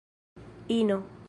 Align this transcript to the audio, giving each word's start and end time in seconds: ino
ino 0.67 0.97